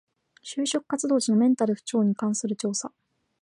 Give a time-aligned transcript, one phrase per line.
[0.41, 2.91] 就職活動時のメンタル不調に関する調査